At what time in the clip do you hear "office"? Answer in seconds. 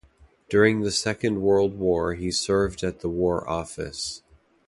3.47-4.23